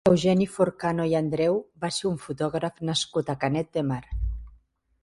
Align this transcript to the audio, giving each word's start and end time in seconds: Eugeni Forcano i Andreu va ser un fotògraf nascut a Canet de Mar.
Eugeni 0.09 0.45
Forcano 0.53 1.05
i 1.11 1.13
Andreu 1.19 1.59
va 1.85 1.91
ser 1.99 2.09
un 2.13 2.17
fotògraf 2.25 2.83
nascut 2.91 3.31
a 3.37 3.41
Canet 3.45 3.73
de 3.79 3.87
Mar. 3.93 4.05